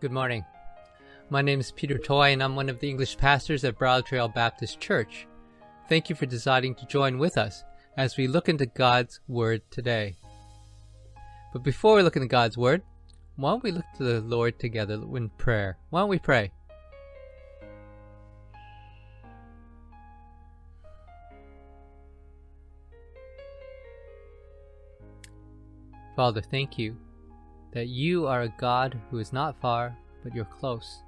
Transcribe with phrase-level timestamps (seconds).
[0.00, 0.46] Good morning.
[1.28, 4.28] My name is Peter Toy, and I'm one of the English pastors at Bridle Trail
[4.28, 5.26] Baptist Church.
[5.90, 7.64] Thank you for deciding to join with us
[7.98, 10.16] as we look into God's Word today.
[11.52, 12.80] But before we look into God's Word,
[13.36, 15.76] why don't we look to the Lord together in prayer?
[15.90, 16.50] Why don't we pray?
[26.16, 26.96] Father, thank you
[27.72, 31.02] that you are a God who is not far, but you're close.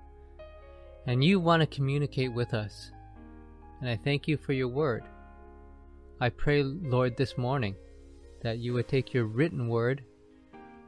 [1.07, 2.93] And you want to communicate with us.
[3.81, 5.03] And I thank you for your word.
[6.21, 7.75] I pray, Lord, this morning
[8.43, 10.05] that you would take your written word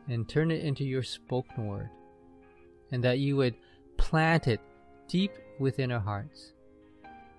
[0.09, 1.91] and turn it into your spoken word,
[2.93, 3.55] and that you would
[3.97, 4.61] plant it
[5.09, 6.53] deep within our hearts.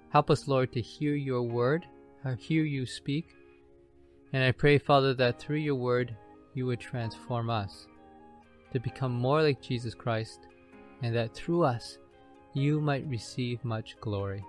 [0.10, 1.86] Help us, Lord, to hear your word,
[2.26, 3.36] or hear you speak.
[4.34, 6.16] And I pray, Father, that through your word
[6.54, 7.88] you would transform us
[8.76, 10.48] to become more like Jesus Christ,
[11.02, 11.98] and that through us
[12.54, 14.44] you might receive much glory.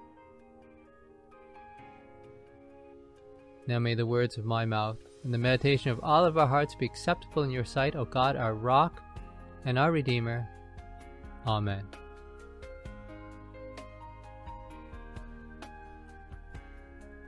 [3.69, 6.75] Now may the words of my mouth and the meditation of all of our hearts
[6.75, 9.01] be acceptable in your sight, O God, our rock
[9.65, 10.49] and our Redeemer.
[11.47, 11.87] Amen.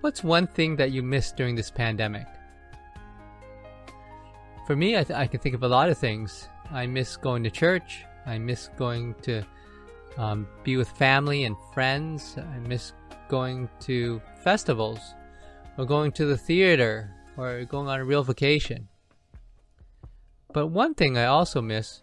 [0.00, 2.26] What's one thing that you missed during this pandemic?
[4.66, 6.48] For me, I, th- I can think of a lot of things.
[6.70, 8.04] I miss going to church.
[8.26, 9.42] I miss going to
[10.16, 12.36] um, be with family and friends.
[12.36, 12.92] I miss
[13.28, 15.00] going to festivals
[15.76, 18.88] or going to the theater or going on a real vacation.
[20.52, 22.02] But one thing I also miss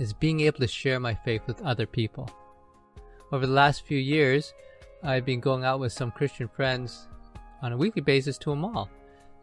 [0.00, 2.28] is being able to share my faith with other people.
[3.30, 4.52] Over the last few years,
[5.02, 7.08] I've been going out with some Christian friends
[7.62, 8.90] on a weekly basis to a mall.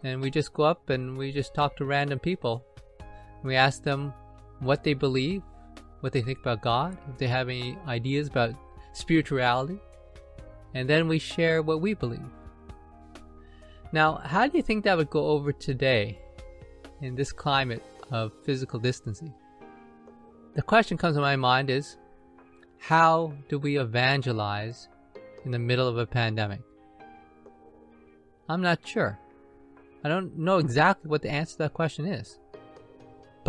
[0.03, 2.63] And we just go up and we just talk to random people
[3.43, 4.13] we ask them
[4.59, 5.41] what they believe,
[6.01, 8.55] what they think about God, if they have any ideas about
[8.93, 9.79] spirituality,
[10.73, 12.29] and then we share what we believe.
[13.91, 16.19] Now, how do you think that would go over today
[17.01, 19.33] in this climate of physical distancing?
[20.55, 21.97] The question comes to my mind is
[22.77, 24.89] how do we evangelize
[25.45, 26.61] in the middle of a pandemic?
[28.47, 29.19] I'm not sure.
[30.03, 32.39] I don't know exactly what the answer to that question is.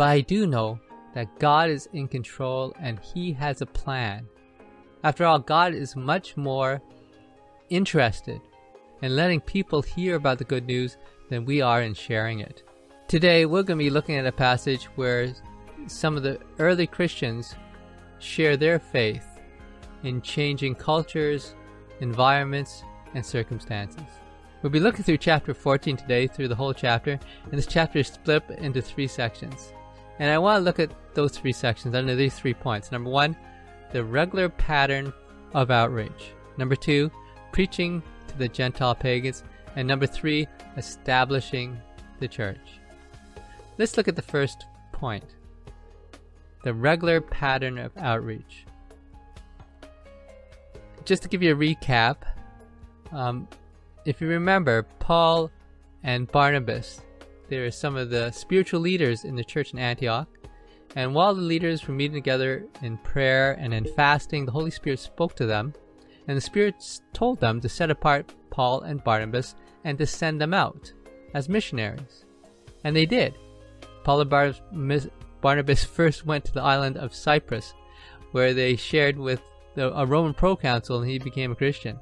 [0.01, 0.79] But I do know
[1.13, 4.25] that God is in control and He has a plan.
[5.03, 6.81] After all, God is much more
[7.69, 8.41] interested
[9.03, 10.97] in letting people hear about the good news
[11.29, 12.63] than we are in sharing it.
[13.07, 15.35] Today, we're going to be looking at a passage where
[15.85, 17.53] some of the early Christians
[18.17, 19.27] share their faith
[20.01, 21.53] in changing cultures,
[21.99, 22.83] environments,
[23.13, 24.01] and circumstances.
[24.63, 28.07] We'll be looking through chapter 14 today, through the whole chapter, and this chapter is
[28.07, 29.73] split into three sections.
[30.21, 32.91] And I want to look at those three sections under these three points.
[32.91, 33.35] Number one,
[33.91, 35.11] the regular pattern
[35.55, 36.33] of outreach.
[36.57, 37.09] Number two,
[37.51, 39.43] preaching to the Gentile pagans.
[39.75, 41.75] And number three, establishing
[42.19, 42.59] the church.
[43.79, 45.25] Let's look at the first point
[46.63, 48.65] the regular pattern of outreach.
[51.03, 52.17] Just to give you a recap,
[53.11, 53.47] um,
[54.05, 55.49] if you remember, Paul
[56.03, 57.01] and Barnabas
[57.51, 60.29] there are some of the spiritual leaders in the church in Antioch.
[60.95, 64.99] And while the leaders were meeting together in prayer and in fasting, the Holy Spirit
[64.99, 65.73] spoke to them,
[66.29, 66.75] and the Spirit
[67.11, 70.93] told them to set apart Paul and Barnabas and to send them out
[71.33, 72.23] as missionaries.
[72.85, 73.37] And they did.
[74.05, 75.01] Paul and
[75.41, 77.73] Barnabas first went to the island of Cyprus,
[78.31, 79.41] where they shared with
[79.75, 81.99] the, a Roman proconsul and he became a Christian.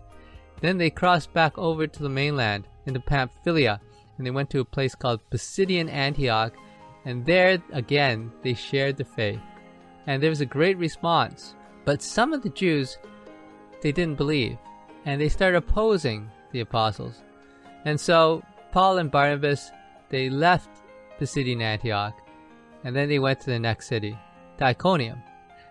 [0.61, 3.81] Then they crossed back over to the mainland into Pamphylia
[4.19, 6.53] and they went to a place called Pisidian Antioch,
[7.05, 9.39] and there again they shared the faith.
[10.05, 11.55] And there was a great response.
[11.85, 12.97] But some of the Jews,
[13.81, 14.57] they didn't believe,
[15.05, 17.23] and they started opposing the apostles.
[17.85, 19.71] And so Paul and Barnabas,
[20.09, 20.69] they left
[21.17, 22.19] Pisidian Antioch,
[22.83, 24.17] and then they went to the next city,
[24.61, 25.23] Iconium.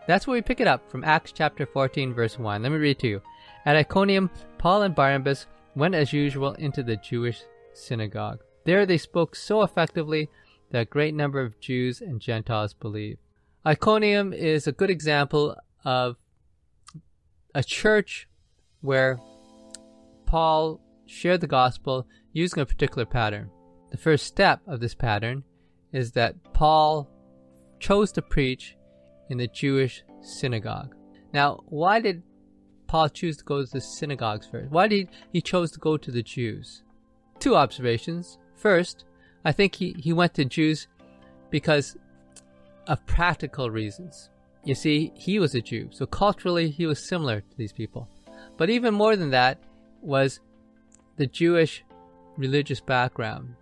[0.06, 2.62] That's where we pick it up from Acts chapter 14, verse 1.
[2.62, 3.22] Let me read to you.
[3.66, 5.46] At Iconium, Paul and Barnabas
[5.76, 7.42] went as usual into the Jewish
[7.74, 8.40] synagogue.
[8.68, 10.28] There they spoke so effectively
[10.72, 13.18] that a great number of Jews and Gentiles believed.
[13.64, 15.56] Iconium is a good example
[15.86, 16.16] of
[17.54, 18.28] a church
[18.82, 19.18] where
[20.26, 23.48] Paul shared the gospel using a particular pattern.
[23.90, 25.44] The first step of this pattern
[25.90, 27.08] is that Paul
[27.80, 28.76] chose to preach
[29.30, 30.94] in the Jewish synagogue.
[31.32, 32.22] Now, why did
[32.86, 34.70] Paul choose to go to the synagogues first?
[34.70, 36.82] Why did he chose to go to the Jews?
[37.38, 38.38] two observations.
[38.58, 39.04] First,
[39.44, 40.88] I think he, he went to Jews
[41.48, 41.96] because
[42.86, 44.30] of practical reasons.
[44.64, 48.08] you see, he was a Jew, so culturally he was similar to these people.
[48.56, 49.58] But even more than that
[50.02, 50.40] was
[51.16, 51.84] the Jewish
[52.36, 53.54] religious background.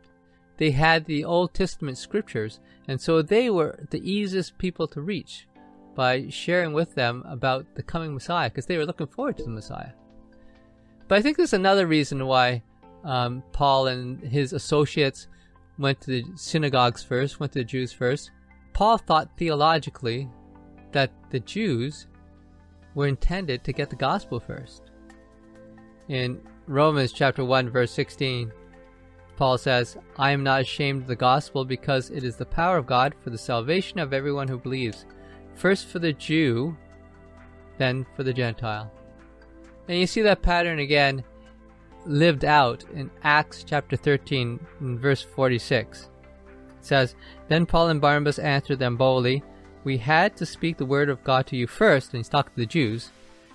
[0.56, 5.46] They had the Old Testament scriptures, and so they were the easiest people to reach
[5.94, 9.50] by sharing with them about the coming Messiah because they were looking forward to the
[9.50, 9.92] Messiah.
[11.08, 12.62] But I think there's another reason why
[13.06, 15.28] um, Paul and his associates
[15.78, 18.32] went to the synagogues first, went to the Jews first.
[18.72, 20.28] Paul thought theologically
[20.92, 22.08] that the Jews
[22.94, 24.82] were intended to get the gospel first.
[26.08, 28.52] In Romans chapter 1 verse 16,
[29.36, 32.86] Paul says, I am not ashamed of the gospel because it is the power of
[32.86, 35.04] God for the salvation of everyone who believes,
[35.54, 36.76] first for the Jew,
[37.78, 38.90] then for the Gentile.
[39.88, 41.22] And you see that pattern again
[42.06, 46.02] lived out in Acts chapter 13 verse 46.
[46.02, 46.08] It
[46.80, 47.14] says,
[47.48, 49.42] Then Paul and Barnabas answered them boldly,
[49.84, 52.60] We had to speak the word of God to you first, and he's talking to
[52.60, 53.10] the Jews,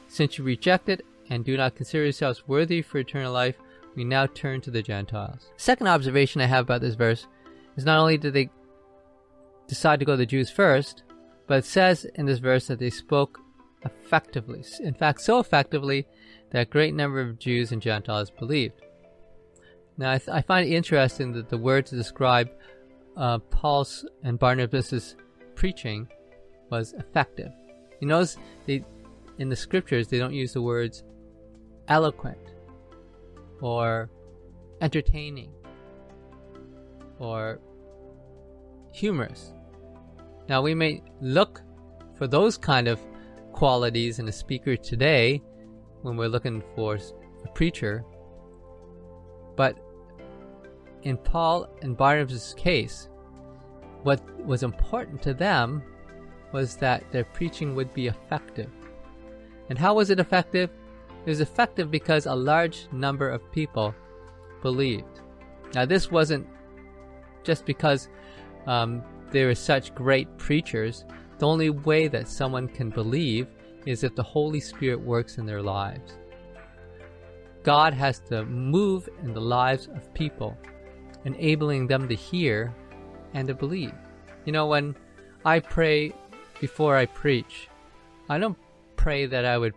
[0.08, 3.56] since you rejected and do not consider yourselves worthy for eternal life,
[3.96, 5.50] we now turn to the Gentiles.
[5.56, 7.28] Second observation I have about this verse
[7.78, 8.50] is not only did they
[9.68, 11.04] decide to go to the Jews first,
[11.48, 13.40] but it says in this verse that they spoke
[13.86, 14.64] effectively.
[14.82, 16.06] In fact, so effectively
[16.52, 18.82] that a great number of Jews and Gentiles believed.
[19.98, 22.50] Now, I, th- I find it interesting that the word to describe
[23.18, 25.16] uh, Paul's and Barnabas's
[25.56, 26.08] preaching
[26.70, 27.52] was effective.
[28.00, 28.84] You notice they,
[29.38, 31.04] in the scriptures they don't use the words
[31.88, 32.54] eloquent
[33.62, 34.10] or
[34.82, 35.52] entertaining
[37.20, 37.60] or
[38.94, 39.54] humorous.
[40.50, 41.62] Now, we may look
[42.18, 43.00] for those kind of
[43.52, 45.42] qualities in a speaker today
[46.02, 48.04] when we're looking for a preacher,
[49.56, 49.78] but
[51.04, 53.10] in Paul and Barnabas' case,
[54.04, 55.84] what was important to them
[56.52, 58.70] was that their preaching would be effective.
[59.70, 60.70] And how was it effective?
[61.26, 63.94] It was effective because a large number of people
[64.62, 65.22] believed.
[65.74, 66.48] Now, this wasn't
[67.44, 68.10] just because
[68.68, 71.06] um, they were such great preachers.
[71.38, 73.48] The only way that someone can believe
[73.86, 76.18] is if the Holy Spirit works in their lives.
[77.64, 80.58] God has to move in the lives of people,
[81.26, 82.74] enabling them to hear
[83.34, 83.94] and to believe.
[84.46, 84.96] You know, when
[85.46, 86.14] I pray
[86.60, 87.70] before I preach,
[88.30, 88.58] I don't
[88.96, 89.74] pray that I would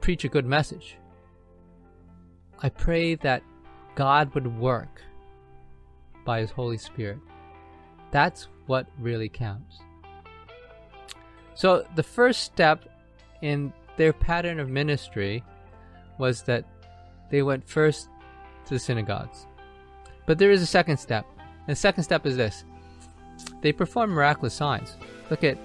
[0.00, 0.96] preach a good message.
[2.60, 3.42] I pray that
[3.94, 5.02] God would work
[6.24, 7.18] by His Holy Spirit.
[8.10, 9.78] That's what really counts.
[11.54, 12.87] So, the first step
[13.42, 15.44] in their pattern of ministry
[16.18, 16.64] was that
[17.30, 18.08] they went first
[18.66, 19.46] to the synagogues.
[20.26, 21.26] But there is a second step.
[21.38, 22.64] And the second step is this
[23.62, 24.96] they perform miraculous signs.
[25.30, 25.58] Look at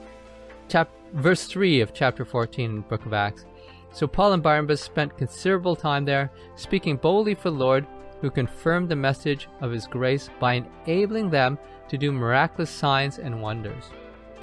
[0.67, 3.45] chap- verse 3 of chapter 14 in the book of Acts.
[3.91, 7.85] So Paul and Barnabas spent considerable time there, speaking boldly for the Lord,
[8.21, 11.59] who confirmed the message of his grace by enabling them
[11.89, 13.83] to do miraculous signs and wonders.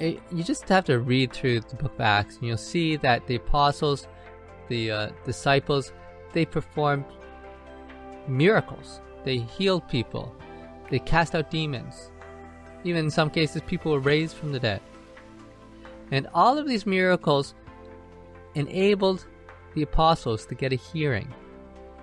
[0.01, 3.27] It, you just have to read through the book of Acts, and you'll see that
[3.27, 4.07] the apostles,
[4.67, 5.93] the uh, disciples,
[6.33, 7.05] they performed
[8.27, 8.99] miracles.
[9.25, 10.35] They healed people.
[10.89, 12.11] They cast out demons.
[12.83, 14.81] Even in some cases, people were raised from the dead.
[16.09, 17.53] And all of these miracles
[18.55, 19.27] enabled
[19.75, 21.31] the apostles to get a hearing.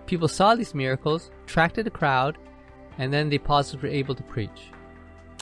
[0.07, 2.39] People saw these miracles, attracted a crowd,
[2.97, 4.71] and then the apostles were able to preach.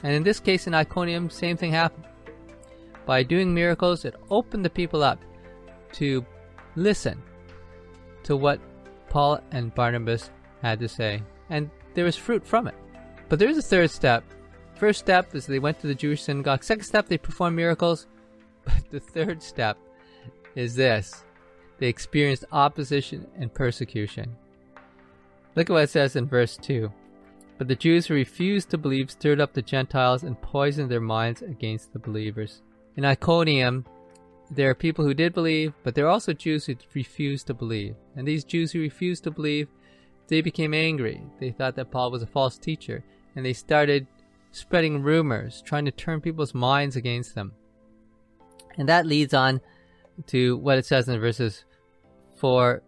[0.02, 2.06] And in this case in Iconium, same thing happened.
[3.06, 5.20] By doing miracles, it opened the people up
[5.92, 6.26] to
[6.74, 7.22] listen
[8.24, 8.60] to what
[9.08, 12.74] Paul and Barnabas had to say, and there was fruit from it.
[13.28, 14.24] But there is a third step.
[14.74, 16.62] First step is they went to the Jewish synagogue.
[16.62, 18.06] Second step, they performed miracles.
[18.64, 19.78] But the third step
[20.56, 21.22] is this
[21.78, 24.34] they experienced opposition and persecution.
[25.54, 26.90] Look at what it says in verse 2.
[27.58, 31.42] But the Jews who refused to believe stirred up the Gentiles and poisoned their minds
[31.42, 32.62] against the believers.
[32.96, 33.84] In Iconium,
[34.50, 37.94] there are people who did believe, but there are also Jews who refused to believe.
[38.16, 39.68] And these Jews who refused to believe,
[40.28, 41.22] they became angry.
[41.38, 44.06] They thought that Paul was a false teacher, and they started
[44.50, 47.52] spreading rumors, trying to turn people's minds against them.
[48.78, 49.60] And that leads on
[50.28, 51.64] to what it says in verses
[52.36, 52.82] 4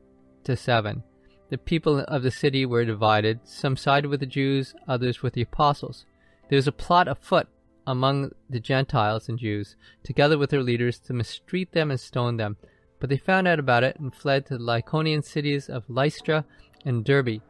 [0.44, 1.02] to 7.
[1.50, 3.40] The people of the city were divided.
[3.44, 6.04] Some sided with the Jews, others with the apostles.
[6.48, 7.48] There was a plot afoot
[7.88, 12.58] among the Gentiles and Jews, together with their leaders, to mistreat them and stone them.
[13.00, 16.44] But they found out about it and fled to the Lycaonian cities of Lystra
[16.84, 17.40] and Derbe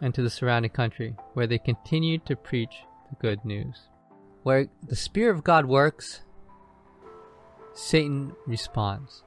[0.00, 2.74] and to the surrounding country, where they continued to preach
[3.08, 3.82] the good news.
[4.42, 6.22] Where the Spirit of God works,
[7.72, 9.22] Satan responds.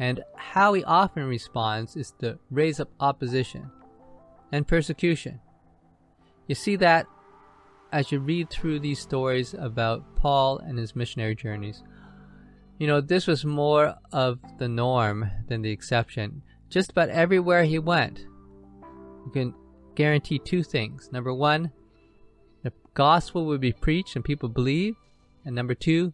[0.00, 3.70] And how he often responds is to raise up opposition
[4.50, 5.38] and persecution.
[6.48, 7.06] You see that
[7.92, 11.82] as you read through these stories about Paul and his missionary journeys.
[12.78, 16.42] You know, this was more of the norm than the exception.
[16.68, 18.26] Just about everywhere he went,
[19.24, 19.54] you can
[19.94, 21.10] guarantee two things.
[21.10, 21.72] Number one,
[22.62, 24.94] the gospel would be preached and people believe.
[25.44, 26.12] And number two,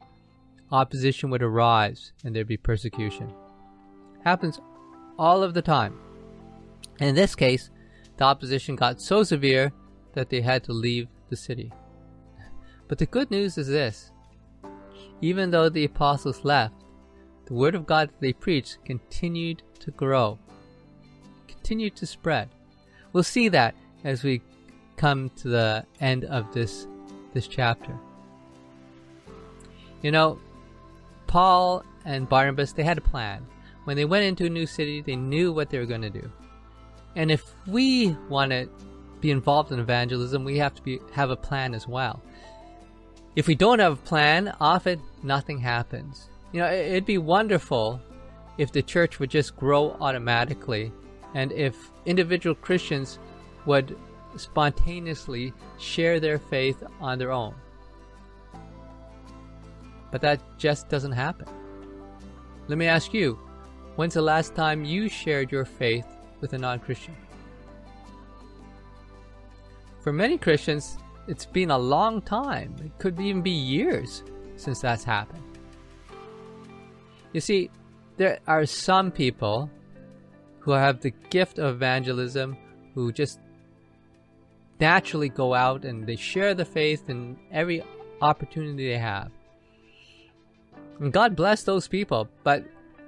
[0.71, 3.33] opposition would arise and there'd be persecution.
[4.25, 4.61] Happens
[5.19, 5.99] all of the time.
[7.01, 7.71] And in this case,
[8.17, 9.73] the opposition got so severe
[10.15, 11.73] that they had to leave the city.
[12.89, 14.11] But the good news is this
[15.21, 16.75] even though the apostles left,
[17.47, 20.39] the word of God that they preached continued to grow,
[21.49, 22.49] continued to spread.
[23.13, 24.43] We'll see that as we
[24.97, 26.87] come to the end of this
[27.33, 27.99] this chapter.
[30.03, 30.39] You know,
[31.27, 33.47] Paul and Barnabas they had a plan.
[33.85, 36.31] When they went into a new city, they knew what they were going to do.
[37.17, 38.69] And if we want to
[39.25, 42.21] be involved in evangelism, we have to be, have a plan as well.
[43.35, 46.29] If we don't have a plan, often nothing happens.
[46.53, 48.03] You know, it'd be wonderful
[48.59, 50.93] if the church would just grow automatically
[51.33, 53.19] and if individual Christians
[53.65, 53.97] would
[54.37, 57.55] spontaneously share their faith on their own.
[60.11, 61.49] But that just doesn't happen.
[62.69, 63.39] Let me ask you,
[63.97, 66.07] when's the last time you shared your faith
[66.43, 67.17] with a non Christian?
[70.05, 72.77] For many Christians, it's been a long time.
[72.85, 74.23] It could even be years
[74.57, 75.43] since that's happened.
[77.33, 77.71] You see,
[78.19, 79.71] there are some people
[80.59, 82.59] who have the gift of evangelism
[82.95, 83.41] who just
[84.79, 87.83] naturally go out and they share the faith in every
[88.21, 89.31] opportunity they have.
[91.01, 92.63] And God bless those people, but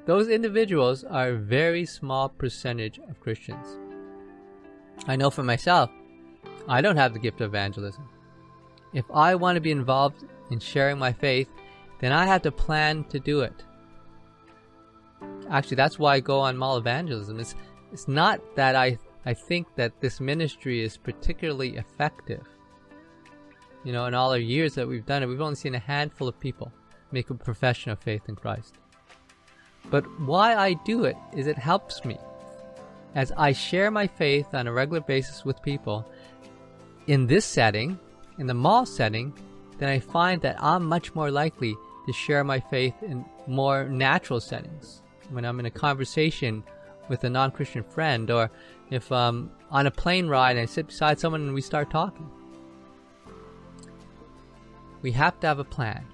[0.07, 3.67] those individuals are a very small percentage of Christians.
[5.07, 5.91] I know for myself,
[6.69, 8.09] I don't have the gift of evangelism.
[8.93, 11.49] If I want to be involved in sharing my faith,
[12.01, 13.65] then I have to plan to do it.
[15.51, 17.41] Actually, that's why I go on mall evangelism.
[17.41, 17.55] It's,
[17.93, 22.43] it's not that I, I think that this ministry is particularly effective.
[23.85, 26.27] You know, in all our years that we've done it, we've only seen a handful
[26.27, 26.73] of people
[27.13, 28.75] make a profession of faith in Christ.
[29.91, 32.19] But why I do it is it helps me.
[33.15, 36.11] As I share my faith on a regular basis with people,
[37.07, 37.99] in this setting,
[38.39, 39.33] in the mall setting,
[39.79, 44.41] then I find that I'm much more likely to share my faith in more natural
[44.41, 45.03] settings.
[45.31, 46.63] When I'm in a conversation
[47.09, 48.51] with a non Christian friend, or
[48.91, 52.31] if I'm on a plane ride and I sit beside someone and we start talking.
[55.03, 56.05] We have to have a plan.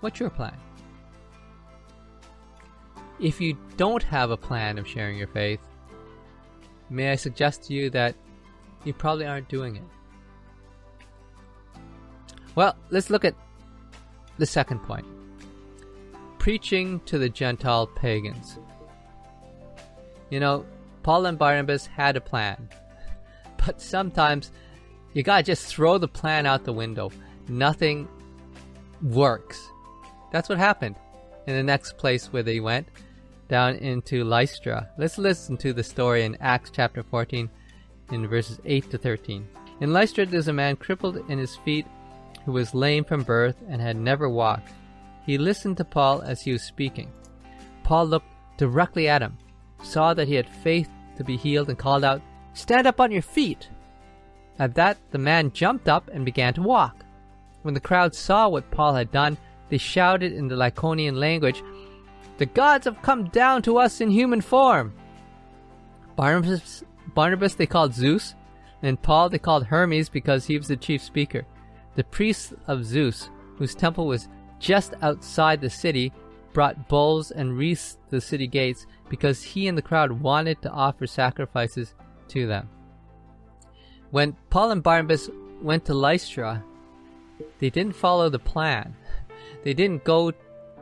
[0.00, 0.56] What's your plan?
[3.18, 5.60] If you don't have a plan of sharing your faith,
[6.90, 8.14] may I suggest to you that
[8.84, 9.82] you probably aren't doing it.
[12.54, 13.34] Well, let's look at
[14.38, 15.06] the second point
[16.38, 18.58] preaching to the Gentile pagans.
[20.30, 20.64] You know,
[21.02, 22.68] Paul and Barnabas had a plan,
[23.66, 24.50] but sometimes
[25.12, 27.10] you gotta just throw the plan out the window.
[27.48, 28.08] Nothing
[29.02, 29.68] works.
[30.32, 30.96] That's what happened
[31.46, 32.88] in the next place where they went
[33.48, 34.88] down into Lystra.
[34.98, 37.50] Let's listen to the story in Acts chapter 14
[38.12, 39.48] in verses 8 to 13.
[39.80, 41.86] In Lystra there's a man crippled in his feet
[42.44, 44.72] who was lame from birth and had never walked.
[45.26, 47.12] He listened to Paul as he was speaking.
[47.82, 49.36] Paul looked directly at him,
[49.82, 52.22] saw that he had faith to be healed, and called out,
[52.54, 53.68] Stand up on your feet!
[54.58, 57.04] At that, the man jumped up and began to walk.
[57.62, 59.36] When the crowd saw what Paul had done,
[59.68, 61.62] they shouted in the Lycaonian language,
[62.38, 64.94] the gods have come down to us in human form.
[66.16, 68.34] Barnabas, Barnabas they called Zeus,
[68.82, 71.44] and Paul they called Hermes because he was the chief speaker.
[71.96, 74.28] The priests of Zeus, whose temple was
[74.60, 76.12] just outside the city,
[76.52, 80.70] brought bulls and wreaths to the city gates because he and the crowd wanted to
[80.70, 81.94] offer sacrifices
[82.28, 82.68] to them.
[84.10, 85.28] When Paul and Barnabas
[85.60, 86.64] went to Lystra,
[87.58, 88.96] they didn't follow the plan.
[89.64, 90.32] They didn't go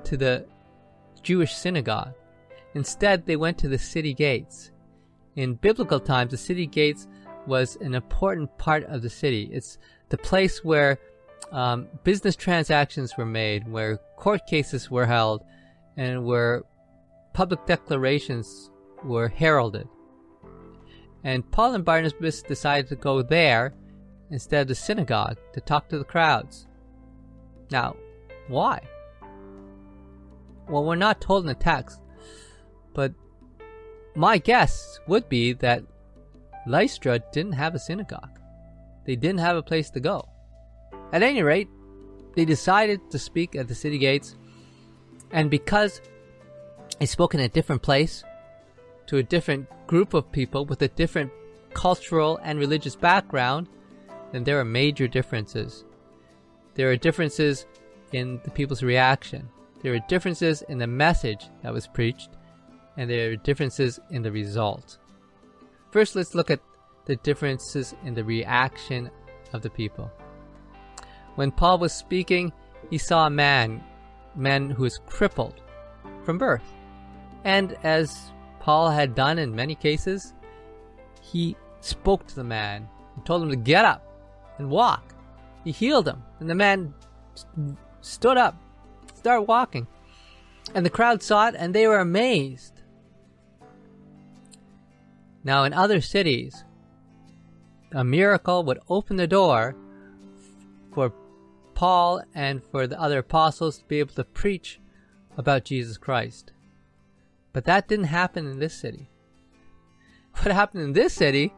[0.04, 0.46] to the
[1.26, 2.14] Jewish synagogue.
[2.74, 4.70] Instead, they went to the city gates.
[5.34, 7.08] In biblical times, the city gates
[7.48, 9.50] was an important part of the city.
[9.52, 9.76] It's
[10.08, 11.00] the place where
[11.50, 15.42] um, business transactions were made, where court cases were held,
[15.96, 16.62] and where
[17.32, 18.70] public declarations
[19.02, 19.88] were heralded.
[21.24, 23.74] And Paul and Barnabas decided to go there
[24.30, 26.68] instead of the synagogue to talk to the crowds.
[27.72, 27.96] Now,
[28.46, 28.80] Why?
[30.68, 32.00] Well, we're not told in the text,
[32.92, 33.12] but
[34.14, 35.84] my guess would be that
[36.66, 38.40] Lystra didn't have a synagogue.
[39.04, 40.28] They didn't have a place to go.
[41.12, 41.68] At any rate,
[42.34, 44.36] they decided to speak at the city gates,
[45.30, 46.00] and because
[46.98, 48.24] they spoke in a different place,
[49.06, 51.30] to a different group of people with a different
[51.74, 53.68] cultural and religious background,
[54.32, 55.84] then there are major differences.
[56.74, 57.66] There are differences
[58.12, 59.48] in the people's reaction.
[59.86, 62.30] There are differences in the message that was preached,
[62.96, 64.98] and there are differences in the result.
[65.92, 66.58] First, let's look at
[67.04, 69.08] the differences in the reaction
[69.52, 70.10] of the people.
[71.36, 72.52] When Paul was speaking,
[72.90, 73.80] he saw a man,
[74.34, 75.62] man who was crippled
[76.24, 76.66] from birth.
[77.44, 80.34] And as Paul had done in many cases,
[81.20, 84.04] he spoke to the man and told him to get up
[84.58, 85.14] and walk.
[85.62, 86.92] He healed him, and the man
[87.36, 88.60] st- stood up,
[89.26, 89.88] started walking.
[90.72, 92.80] And the crowd saw it, and they were amazed.
[95.42, 96.62] Now, in other cities,
[97.90, 99.74] a miracle would open the door
[100.94, 101.12] for
[101.74, 104.78] Paul and for the other apostles to be able to preach
[105.36, 106.52] about Jesus Christ.
[107.52, 109.10] But that didn't happen in this city.
[110.42, 111.52] What happened in this city,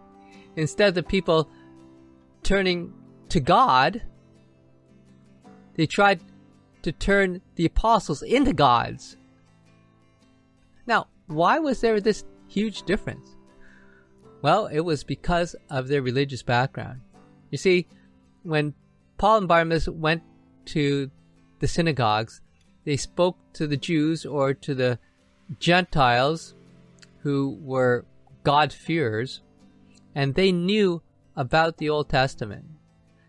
[0.57, 1.51] instead of the people
[2.43, 2.95] turning
[3.29, 4.01] to God,
[5.75, 6.21] they tried
[6.88, 9.18] to turn the apostles into gods.
[10.87, 13.37] Now, why was there this huge difference?
[14.40, 17.02] Well, it was because of their religious background.
[17.50, 17.88] You see,
[18.42, 18.73] when
[19.18, 20.23] Paul and Barnabas went
[20.66, 21.11] to
[21.59, 22.40] the synagogues,
[22.85, 24.99] they spoke to the Jews or to the
[25.59, 26.54] Gentiles
[27.18, 28.07] who were
[28.45, 29.42] God-fearers,
[30.14, 31.02] and they knew
[31.37, 32.64] about the Old Testament.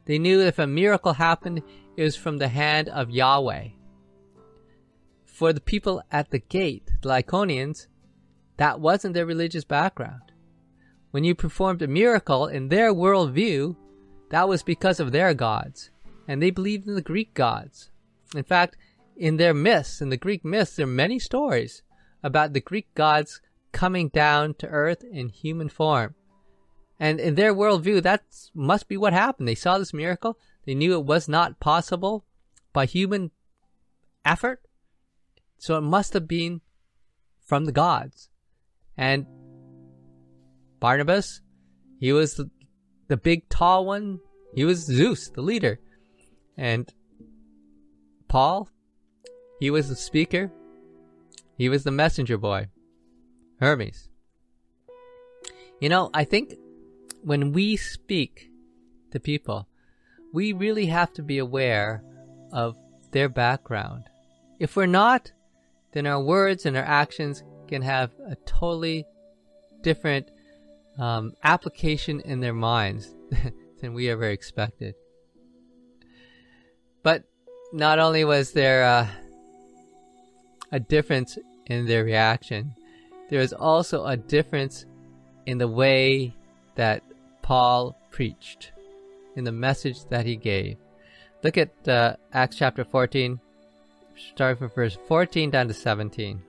[0.05, 1.61] They knew if a miracle happened,
[2.03, 3.69] was from the hand of Yahweh.
[5.25, 7.87] For the people at the gate, the Lycaonians,
[8.57, 10.31] that wasn't their religious background.
[11.11, 13.75] When you performed a miracle in their worldview,
[14.29, 15.89] that was because of their gods,
[16.27, 17.89] and they believed in the Greek gods.
[18.35, 18.77] In fact,
[19.15, 21.81] in their myths, in the Greek myths, there are many stories
[22.21, 26.15] about the Greek gods coming down to earth in human form.
[26.99, 29.47] And in their worldview, that must be what happened.
[29.47, 30.37] They saw this miracle.
[30.65, 32.25] They knew it was not possible
[32.73, 33.31] by human
[34.25, 34.61] effort.
[35.57, 36.61] So it must have been
[37.45, 38.29] from the gods.
[38.97, 39.25] And
[40.79, 41.41] Barnabas,
[41.99, 42.49] he was the,
[43.07, 44.19] the big tall one.
[44.53, 45.79] He was Zeus, the leader.
[46.57, 46.91] And
[48.27, 48.69] Paul,
[49.59, 50.51] he was the speaker.
[51.57, 52.67] He was the messenger boy.
[53.59, 54.09] Hermes.
[55.81, 56.55] You know, I think
[57.21, 58.49] when we speak
[59.11, 59.67] to people,
[60.33, 62.03] we really have to be aware
[62.51, 62.77] of
[63.11, 64.03] their background.
[64.59, 65.31] If we're not,
[65.91, 69.05] then our words and our actions can have a totally
[69.81, 70.29] different
[70.97, 73.15] um, application in their minds
[73.81, 74.95] than we ever expected.
[77.03, 77.23] But
[77.71, 79.07] not only was there uh,
[80.71, 81.37] a difference
[81.67, 82.75] in their reaction,
[83.29, 84.85] there is also a difference
[85.45, 86.33] in the way
[86.75, 87.03] that
[87.41, 88.71] Paul preached,
[89.39, 90.77] in the message that he gave.
[91.43, 93.39] Look at uh, Acts chapter 14,
[94.33, 96.41] starting from verse 14 down to 17.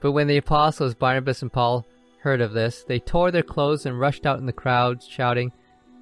[0.00, 1.84] But when the apostles Barnabas and Paul
[2.20, 5.52] heard of this, they tore their clothes and rushed out in the crowds, shouting,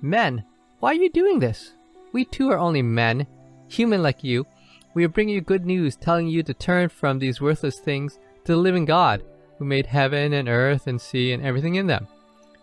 [0.03, 0.45] Men,
[0.81, 1.73] why are you doing this?
[2.13, 3.27] We too are only men,
[3.69, 4.47] human like you.
[4.93, 8.53] We are bringing you good news, telling you to turn from these worthless things to
[8.53, 9.25] the living God,
[9.59, 12.07] who made heaven and earth and sea and everything in them.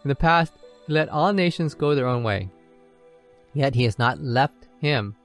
[0.03, 0.53] In the past,
[0.85, 2.49] he let all nations go their own way.
[3.53, 5.15] Yet he has not left him,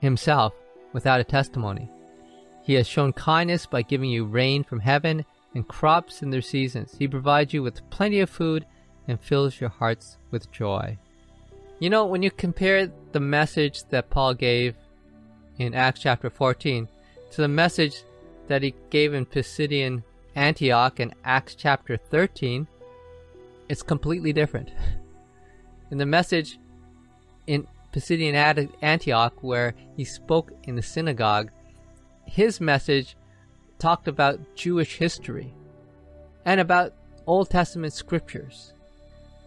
[0.00, 0.52] himself,
[0.92, 1.90] without a testimony.
[2.62, 6.96] He has shown kindness by giving you rain from heaven and crops in their seasons.
[6.98, 8.66] He provides you with plenty of food
[9.06, 10.98] and fills your hearts with joy.
[11.78, 14.74] You know, when you compare the message that Paul gave
[15.58, 16.88] in Acts chapter 14
[17.32, 18.02] to the message
[18.48, 20.02] that he gave in Pisidian
[20.34, 22.66] Antioch in Acts chapter 13,
[23.68, 24.70] it's completely different.
[25.90, 26.58] In the message
[27.96, 31.50] Pisidian Antioch, where he spoke in the synagogue,
[32.26, 33.16] his message
[33.78, 35.54] talked about Jewish history
[36.44, 36.92] and about
[37.26, 38.74] Old Testament scriptures.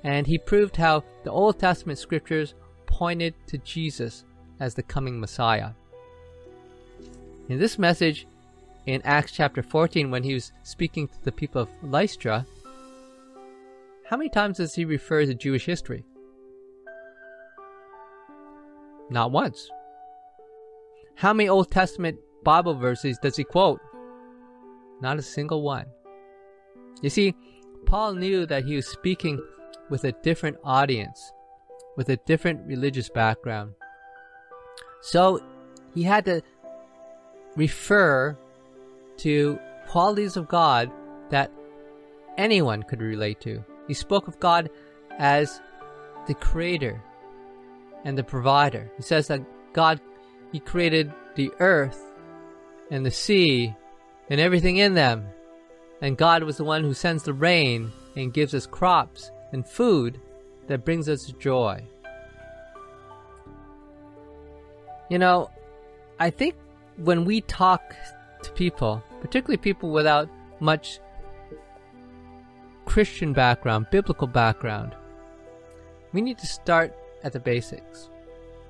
[0.03, 2.55] And he proved how the Old Testament scriptures
[2.87, 4.25] pointed to Jesus
[4.59, 5.69] as the coming Messiah.
[7.49, 8.25] In this message,
[8.87, 12.47] in Acts chapter 14, when he was speaking to the people of Lystra,
[14.05, 16.03] how many times does he refer to Jewish history?
[19.09, 19.69] Not once.
[21.15, 23.81] How many Old Testament Bible verses does he quote?
[25.01, 25.85] Not a single one.
[27.01, 27.35] You see,
[27.85, 29.41] Paul knew that he was speaking
[29.89, 31.31] with a different audience,
[31.97, 33.73] with a different religious background.
[35.01, 35.41] So
[35.93, 36.41] he had to
[37.55, 38.37] refer
[39.17, 40.91] to qualities of God
[41.29, 41.51] that
[42.37, 43.63] anyone could relate to.
[43.87, 44.69] He spoke of God
[45.17, 45.59] as
[46.27, 47.01] the creator
[48.05, 48.91] and the provider.
[48.97, 49.41] He says that
[49.73, 49.99] God,
[50.51, 52.01] He created the earth
[52.91, 53.75] and the sea
[54.29, 55.27] and everything in them.
[56.01, 60.19] And God was the one who sends the rain and gives us crops and food
[60.67, 61.83] that brings us joy.
[65.09, 65.49] You know,
[66.19, 66.55] I think
[66.97, 67.95] when we talk
[68.43, 70.99] to people, particularly people without much
[72.85, 74.95] Christian background, biblical background,
[76.13, 78.09] we need to start at the basics.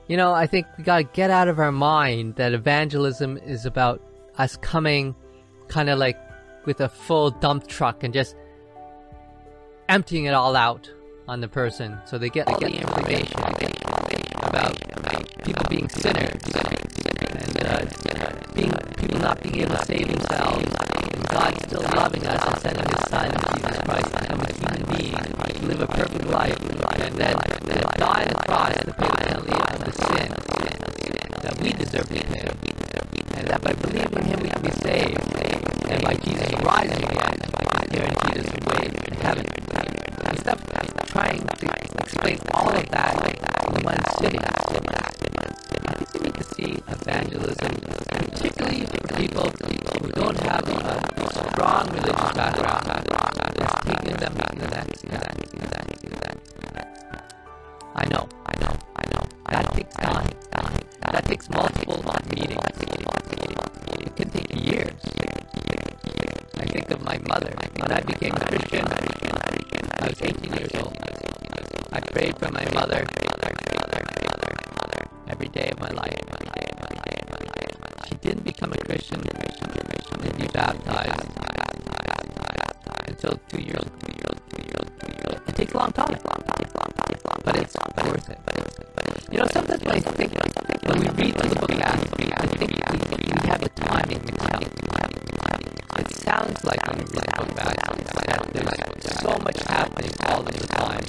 [0.07, 4.01] You know, I think we gotta get out of our mind that evangelism is about
[4.37, 5.15] us coming
[5.67, 6.17] kind of like
[6.65, 8.35] with a full dump truck and just
[9.87, 10.89] emptying it all out
[11.27, 13.39] on the person so they get all the information
[14.41, 14.75] about
[15.43, 16.41] people being sinners
[17.29, 17.85] and uh,
[18.53, 20.65] being people not being able to save themselves
[21.29, 24.39] God still loving us and sending His Son Jesus Christ to come
[24.97, 25.13] being
[25.67, 27.35] live a perfect life and then
[27.97, 30.29] die on the cross to pay the penalty of the sin
[31.43, 32.49] that we deserve to pay
[33.37, 35.19] and that by believing in Him we can be saved
[35.89, 37.39] and by Jesus rising again
[37.91, 39.45] guaranteed us a way to heaven
[40.25, 40.59] And Stop
[41.07, 41.65] trying to
[41.99, 45.38] explain all of that in one sitting.
[46.55, 47.75] See evangelism,
[48.09, 49.49] particularly for people
[50.01, 52.85] who don't have a strong religious background,
[53.55, 54.39] that's taking them
[57.95, 59.23] I know, I know, I know.
[59.49, 60.29] That takes time.
[61.11, 62.59] That takes multiple meetings.
[63.99, 64.93] It can take years.
[66.57, 67.53] I think of my mother.
[67.79, 70.97] When I became a Christian, I was 18 years old.
[71.91, 73.05] I prayed for my mother
[75.51, 76.19] day of my life.
[78.07, 81.29] She didn't become a Christian and be baptized
[83.07, 83.83] until two years.
[85.47, 86.17] It takes a long time,
[87.43, 88.39] but it's worth it.
[89.31, 90.33] You know, sometimes when I think,
[90.87, 94.53] when we read through the book of Acts, I think we, have the timing mixed
[94.53, 94.63] up.
[95.99, 97.89] It sounds like when we read the book of Acts
[98.53, 101.03] there's so much happening all the time.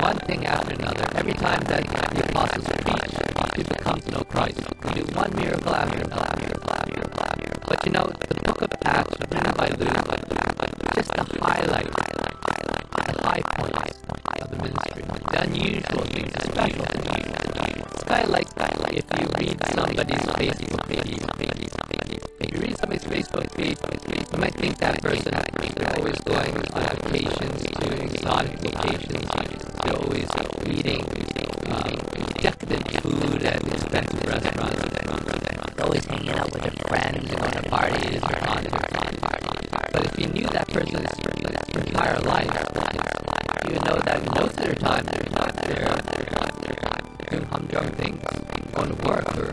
[0.00, 1.06] One thing after another.
[1.14, 3.25] Every time that the apostles preach,
[3.56, 4.60] people come to know Christ.
[4.92, 6.36] Do one miracle after another.
[7.66, 9.96] But you know, the book of Acts written by Luke,
[10.94, 12.84] just the highlight, highlight, highlight.
[13.06, 13.96] the high points
[14.42, 17.32] of the ministry, the unusual things, the special things.
[18.06, 18.48] Of like
[18.92, 21.24] if you read somebody's Facebook feed.
[22.38, 23.78] If you read somebody's Facebook feed,
[24.32, 29.28] you might think that person is always going on vacations to exotic locations.
[29.82, 30.28] They're always
[30.66, 31.04] eating
[31.70, 31.96] um,
[32.40, 33.35] decadent food
[33.76, 34.76] at expensive restaurants.
[35.76, 38.86] They're always hanging out with their friends and going to parties or concerts.
[39.92, 41.10] But if you knew that person's
[41.86, 42.50] entire life,
[43.64, 45.96] you would know that most of their time they're not there
[47.30, 48.22] doing humdrum things,
[48.72, 49.46] going to work or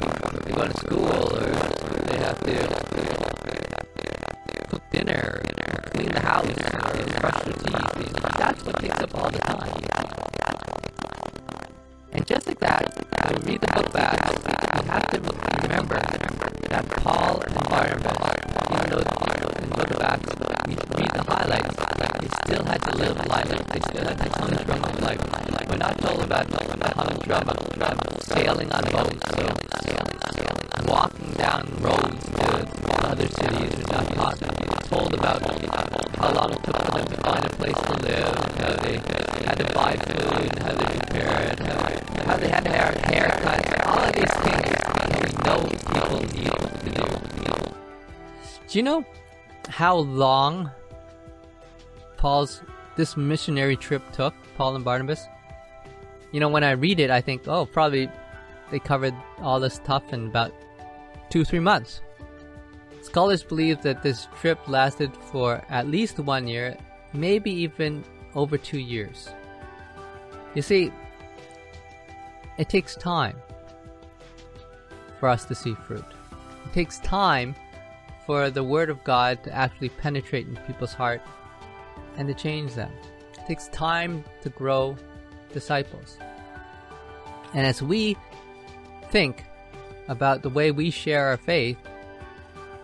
[0.43, 1.51] they go to school or
[2.07, 2.55] they have to
[4.69, 5.41] cook dinner
[5.91, 6.45] clean the house
[7.19, 8.13] brush their teeth.
[8.37, 9.82] That's what takes up all the time.
[13.53, 14.17] Read the book back,
[14.73, 15.19] you have to
[15.61, 16.01] remember
[16.69, 18.17] that Paul and Barnabas,
[18.73, 19.05] even though
[19.53, 20.33] in the book of Acts,
[20.67, 21.75] you read the highlights,
[22.17, 23.49] they still had to live life.
[23.69, 25.21] They still had the humdrum of life.
[25.69, 26.49] We're not told about
[26.97, 29.45] humdrum of sailing on boats, so
[30.87, 32.65] walking down roads to
[33.05, 33.77] other cities.
[33.85, 34.41] We're not.
[34.41, 35.41] We're told about
[36.17, 38.97] how long it took them to find a place to live, how they
[39.45, 43.99] had to buy food, how they prepared, how they how they had hair, haircuts, all
[43.99, 44.63] of these things.
[48.73, 49.05] Do you know
[49.69, 50.71] how long
[52.17, 52.63] Paul's
[52.95, 55.27] this missionary trip took, Paul and Barnabas?
[56.31, 58.09] You know, when I read it, I think, oh, probably
[58.71, 60.51] they covered all this stuff in about
[61.29, 62.01] two, three months.
[63.03, 66.75] Scholars believe that this trip lasted for at least one year,
[67.13, 69.29] maybe even over two years.
[70.55, 70.91] You see,
[72.57, 73.35] it takes time
[75.19, 76.05] for us to see fruit.
[76.65, 77.55] It takes time
[78.25, 81.21] for the Word of God to actually penetrate in people's heart
[82.17, 82.91] and to change them.
[83.37, 84.97] It takes time to grow
[85.51, 86.17] disciples.
[87.53, 88.17] And as we
[89.11, 89.43] think
[90.07, 91.77] about the way we share our faith,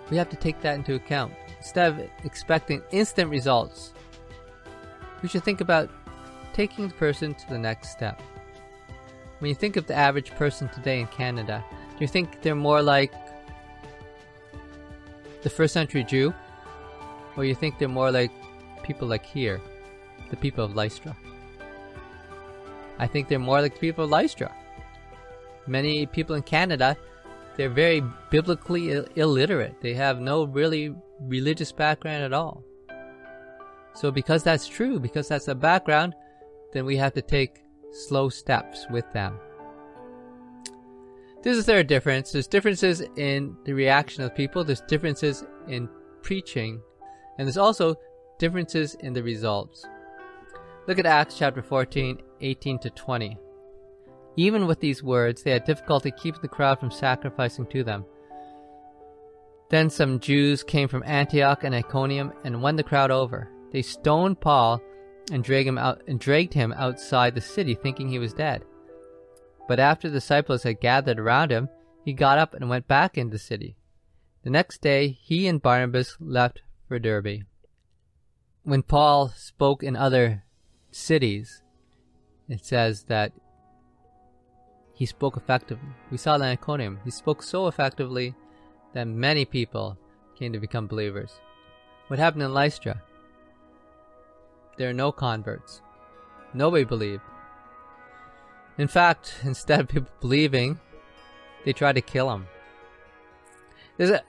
[0.10, 1.34] we have to take that into account.
[1.58, 3.94] Instead of expecting instant results,
[5.22, 5.90] we should think about
[6.54, 8.22] taking the person to the next step.
[9.40, 12.82] When you think of the average person today in Canada, do you think they're more
[12.82, 13.14] like
[15.42, 16.34] the first century Jew?
[17.38, 18.32] Or you think they're more like
[18.84, 19.62] people like here,
[20.30, 21.16] the people of Lystra?
[22.98, 24.54] I think they're more like the people of Lystra.
[25.68, 26.98] Many people in Canada,
[27.56, 29.80] they're very biblically Ill- illiterate.
[29.80, 32.64] They have no really religious background at all.
[33.94, 36.14] So because that's true, because that's a background,
[36.74, 39.40] then we have to take slow steps with them.
[41.42, 42.32] This is their difference.
[42.32, 44.64] There's differences in the reaction of people.
[44.64, 45.90] There's differences in
[46.22, 46.82] preaching.
[47.38, 47.96] And there's also
[48.40, 49.86] differences in the results.
[50.88, 53.38] Look at Acts chapter 14, 18 to 20.
[54.36, 58.06] Even with these words, they had difficulty keeping the crowd from sacrificing to them.
[59.70, 63.50] Then some Jews came from Antioch and Iconium and won the crowd over.
[63.72, 64.82] They stoned Paul
[65.30, 68.64] and dragged him out and dragged him outside the city, thinking he was dead.
[69.68, 71.70] But after the disciples had gathered around him,
[72.04, 73.76] he got up and went back into the city.
[74.44, 77.44] The next day, he and Barnabas left for Derbe.
[78.64, 80.44] When Paul spoke in other
[80.92, 81.62] cities,
[82.48, 83.32] it says that
[84.94, 85.90] he spoke effectively.
[86.10, 87.00] We saw that in Iconium.
[87.06, 88.36] He spoke so effectively
[88.94, 89.98] that many people
[90.38, 91.40] came to become believers.
[92.08, 93.02] What happened in Lystra?
[94.80, 95.82] There are no converts.
[96.54, 97.22] Nobody believed.
[98.78, 100.80] In fact, instead of people believing,
[101.66, 102.48] they tried to kill him.
[103.98, 104.24] There's a,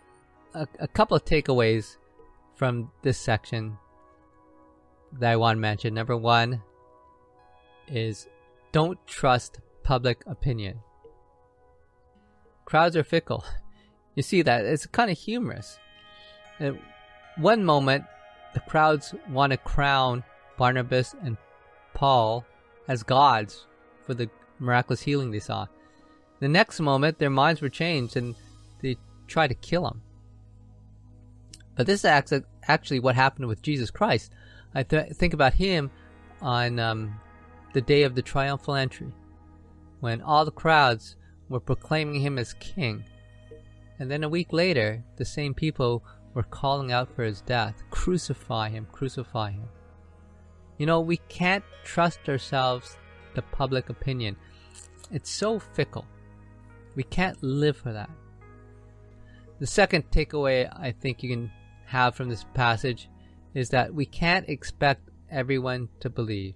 [0.53, 1.99] a, a couple of takeaways
[2.57, 3.79] from this section
[5.21, 5.95] that I want to mention.
[5.95, 6.63] Number one
[7.87, 8.27] is
[8.73, 10.81] don't trust public opinion.
[12.65, 13.45] Crowds are fickle.
[14.17, 14.65] You see that.
[14.65, 15.79] It's kind of humorous.
[16.59, 16.75] At
[17.39, 18.05] one moment,
[18.55, 20.25] the crowds want to crown
[20.61, 21.39] Barnabas and
[21.95, 22.45] Paul
[22.87, 23.67] as gods
[24.05, 25.67] for the miraculous healing they saw.
[26.41, 28.35] The next moment, their minds were changed and
[28.83, 30.03] they tried to kill him.
[31.77, 34.33] But this is actually what happened with Jesus Christ.
[34.75, 35.91] I th- think about him
[36.43, 37.19] on um,
[37.73, 39.15] the day of the triumphal entry,
[40.01, 41.17] when all the crowds
[41.49, 43.03] were proclaiming him as king.
[43.99, 48.69] And then a week later, the same people were calling out for his death Crucify
[48.69, 49.71] him, crucify him.
[50.81, 52.97] You know, we can't trust ourselves
[53.35, 54.37] to public opinion.
[55.11, 56.07] It's so fickle.
[56.95, 58.09] We can't live for that.
[59.59, 61.53] The second takeaway I think you can
[61.85, 63.11] have from this passage
[63.53, 66.55] is that we can't expect everyone to believe.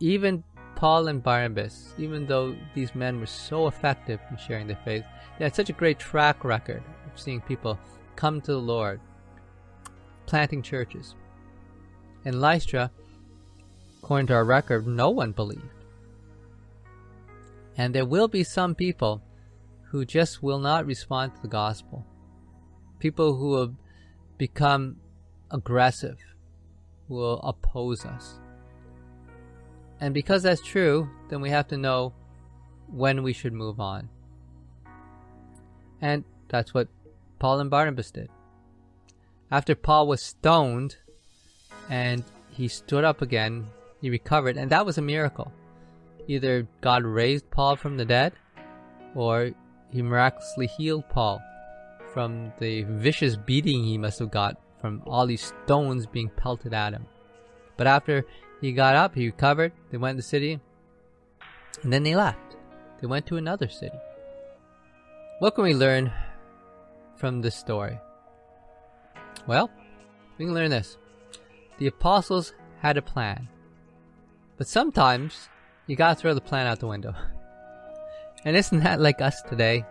[0.00, 0.44] Even
[0.76, 5.04] Paul and Barnabas, even though these men were so effective in sharing their faith,
[5.38, 7.78] they had such a great track record of seeing people
[8.16, 8.98] come to the Lord,
[10.24, 11.16] planting churches.
[12.24, 12.90] In Lystra,
[14.02, 15.62] according to our record, no one believed.
[17.76, 19.22] And there will be some people
[19.82, 22.06] who just will not respond to the gospel.
[22.98, 23.74] People who will
[24.38, 24.96] become
[25.50, 26.18] aggressive,
[27.08, 28.38] will oppose us.
[30.00, 32.12] And because that's true, then we have to know
[32.88, 34.08] when we should move on.
[36.00, 36.88] And that's what
[37.38, 38.28] Paul and Barnabas did.
[39.50, 40.96] After Paul was stoned
[41.88, 43.66] and he stood up again,
[44.00, 45.52] he recovered, and that was a miracle
[46.28, 48.32] either God raised Paul from the dead
[49.14, 49.50] or
[49.90, 51.42] he miraculously healed Paul
[52.12, 56.92] from the vicious beating he must have got from all these stones being pelted at
[56.92, 57.06] him.
[57.76, 58.24] But after
[58.60, 60.60] he got up, he recovered, they went to the city,
[61.82, 62.56] and then they left.
[63.00, 63.98] They went to another city.
[65.40, 66.12] What can we learn
[67.16, 67.98] from this story?
[69.46, 69.70] Well,
[70.38, 70.96] we can learn this.
[71.78, 73.48] The apostles had a plan.
[74.56, 75.48] But sometimes
[75.86, 77.14] you gotta throw the plan out the window.
[78.46, 79.86] And isn't that like us today?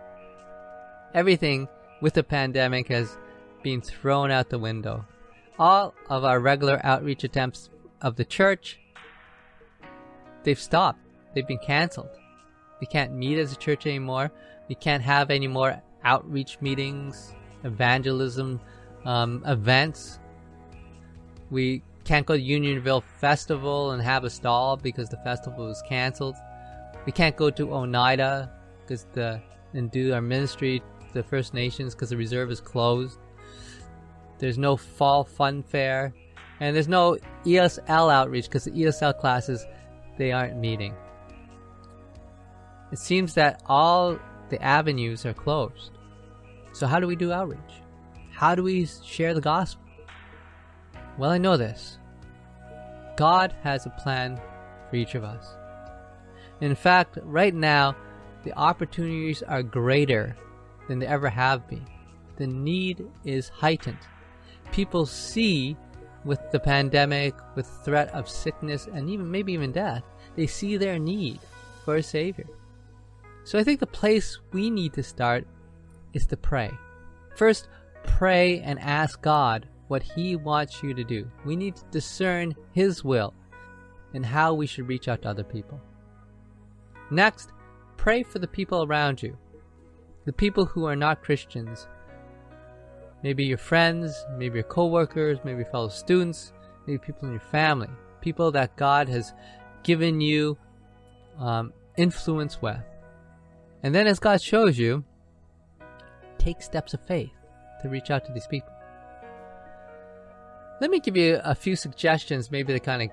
[1.12, 1.66] Everything
[2.00, 3.18] with the pandemic has
[3.64, 5.04] been thrown out the window.
[5.58, 7.70] All of our regular outreach attempts
[8.00, 8.78] of the church,
[10.44, 11.00] they've stopped.
[11.34, 12.10] They've been canceled.
[12.80, 14.30] We can't meet as a church anymore.
[14.68, 18.60] We can't have any more outreach meetings, evangelism
[19.04, 20.20] um, events.
[21.54, 26.34] We can't go to Unionville Festival and have a stall because the festival was canceled.
[27.06, 29.40] We can't go to Oneida because the
[29.72, 33.20] and do our ministry to the First Nations because the reserve is closed.
[34.38, 36.12] There's no fall fun fair,
[36.58, 39.64] and there's no ESL outreach because the ESL classes
[40.18, 40.92] they aren't meeting.
[42.90, 45.92] It seems that all the avenues are closed.
[46.72, 47.60] So, how do we do outreach?
[48.32, 49.83] How do we share the gospel?
[51.16, 51.98] Well, I know this
[53.16, 54.40] God has a plan
[54.90, 55.46] for each of us.
[56.60, 57.96] In fact, right now,
[58.44, 60.36] the opportunities are greater
[60.88, 61.86] than they ever have been.
[62.36, 63.98] The need is heightened.
[64.72, 65.76] People see
[66.24, 70.02] with the pandemic, with threat of sickness and even maybe even death,
[70.36, 71.38] they see their need
[71.84, 72.46] for a savior.
[73.44, 75.46] So I think the place we need to start
[76.12, 76.70] is to pray.
[77.36, 77.68] First,
[78.04, 81.30] pray and ask God what he wants you to do.
[81.44, 83.34] We need to discern his will
[84.14, 85.80] and how we should reach out to other people.
[87.10, 87.50] Next,
[87.96, 89.36] pray for the people around you.
[90.24, 91.86] The people who are not Christians
[93.24, 96.52] Maybe your friends, maybe your coworkers, maybe fellow students,
[96.86, 97.88] maybe people in your family,
[98.20, 99.32] people that God has
[99.82, 100.58] given you
[101.38, 102.76] um, influence with.
[103.82, 105.04] And then, as God shows you,
[106.36, 107.32] take steps of faith
[107.80, 108.73] to reach out to these people.
[110.80, 113.08] Let me give you a few suggestions, maybe to kind of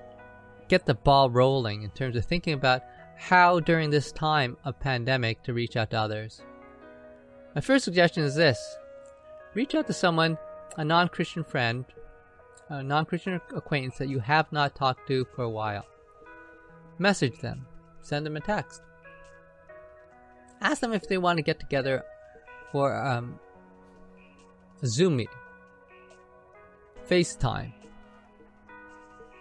[0.68, 2.82] get the ball rolling in terms of thinking about
[3.16, 6.42] how, during this time of pandemic, to reach out to others.
[7.54, 8.76] My first suggestion is this
[9.54, 10.38] reach out to someone,
[10.76, 11.84] a non Christian friend,
[12.68, 15.86] a non Christian acquaintance that you have not talked to for a while.
[16.98, 17.66] Message them,
[18.00, 18.82] send them a text.
[20.60, 22.04] Ask them if they want to get together
[22.70, 23.38] for um,
[24.82, 25.34] a Zoom meeting,
[27.08, 27.72] FaceTime.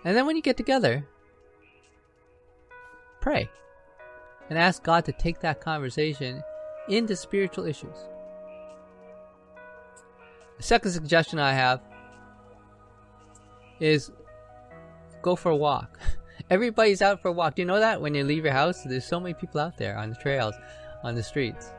[0.04, 1.08] And then when you get together,
[3.20, 3.50] pray
[4.50, 6.44] and ask God to take that conversation
[6.90, 7.96] into spiritual issues.
[10.58, 11.82] The second suggestion I have
[13.80, 14.12] is
[15.22, 16.00] go for a walk.
[16.50, 17.56] Everybody's out for a walk.
[17.56, 19.98] Do you know that when you leave your house, there's so many people out there
[19.98, 20.56] on the trails,
[21.04, 21.72] on the streets.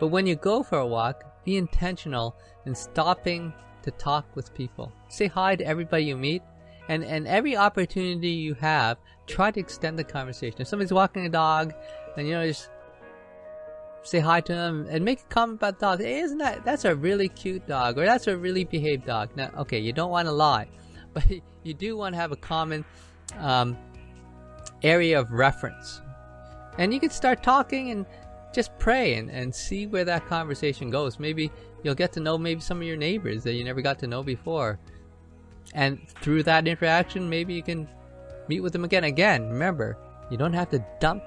[0.00, 3.52] But when you go for a walk, be intentional in stopping
[3.86, 4.92] to talk with people.
[5.08, 6.42] Say hi to everybody you meet,
[6.88, 10.60] and, and every opportunity you have, try to extend the conversation.
[10.60, 11.72] If somebody's walking a dog,
[12.14, 12.70] then you know just
[14.02, 16.00] say hi to them and make a comment about the dog.
[16.00, 19.30] Hey, isn't that that's a really cute dog or that's a really behaved dog?
[19.36, 20.68] Now, okay, you don't want to lie,
[21.12, 21.24] but
[21.62, 22.84] you do want to have a common
[23.38, 23.76] um,
[24.82, 26.00] area of reference,
[26.78, 28.06] and you can start talking and
[28.54, 31.18] just pray and, and see where that conversation goes.
[31.18, 31.50] Maybe
[31.86, 34.20] you'll get to know maybe some of your neighbors that you never got to know
[34.20, 34.80] before,
[35.72, 37.88] and through that interaction, maybe you can
[38.48, 39.04] meet with them again.
[39.04, 39.96] Again, remember,
[40.28, 41.22] you don't have to dump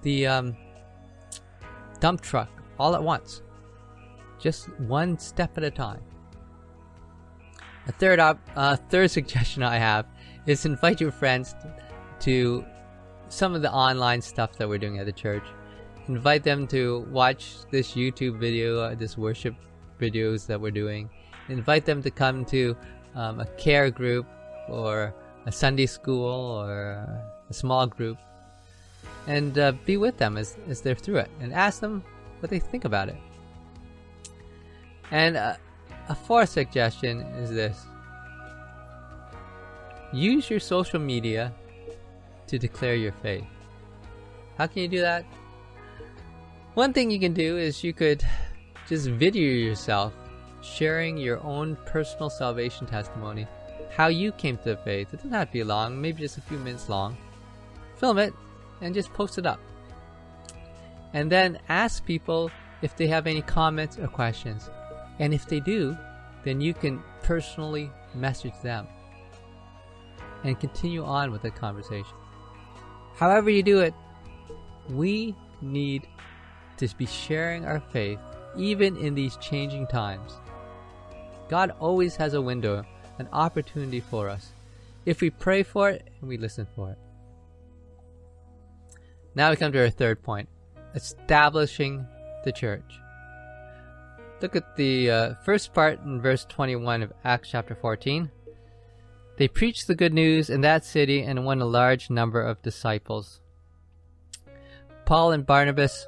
[0.00, 0.56] the um,
[2.00, 3.42] dump truck all at once.
[4.38, 6.00] Just one step at a time.
[7.86, 10.06] A third op- uh, third suggestion I have
[10.46, 11.54] is invite your friends
[12.20, 12.64] to
[13.28, 15.44] some of the online stuff that we're doing at the church.
[16.10, 19.54] Invite them to watch this YouTube video, uh, this worship
[20.00, 21.08] videos that we're doing.
[21.48, 22.76] Invite them to come to
[23.14, 24.26] um, a care group
[24.68, 25.14] or
[25.46, 27.06] a Sunday school or
[27.48, 28.18] a small group
[29.28, 32.02] and uh, be with them as, as they're through it and ask them
[32.40, 33.20] what they think about it.
[35.12, 35.54] And uh,
[36.08, 37.86] a fourth suggestion is this
[40.12, 41.52] use your social media
[42.48, 43.44] to declare your faith.
[44.58, 45.24] How can you do that?
[46.80, 48.24] One thing you can do is you could
[48.88, 50.14] just video yourself
[50.62, 53.46] sharing your own personal salvation testimony,
[53.90, 55.12] how you came to the faith.
[55.12, 57.18] It doesn't have to be long, maybe just a few minutes long.
[57.98, 58.32] Film it
[58.80, 59.60] and just post it up.
[61.12, 64.70] And then ask people if they have any comments or questions.
[65.18, 65.94] And if they do,
[66.44, 68.86] then you can personally message them
[70.44, 72.16] and continue on with the conversation.
[73.16, 73.92] However, you do it,
[74.88, 76.08] we need
[76.80, 78.18] to be sharing our faith
[78.56, 80.34] even in these changing times.
[81.48, 82.84] God always has a window,
[83.18, 84.52] an opportunity for us,
[85.06, 86.98] if we pray for it and we listen for it.
[89.34, 90.48] Now we come to our third point
[90.94, 92.06] establishing
[92.44, 92.98] the church.
[94.40, 98.30] Look at the uh, first part in verse 21 of Acts chapter 14.
[99.36, 103.40] They preached the good news in that city and won a large number of disciples.
[105.04, 106.06] Paul and Barnabas,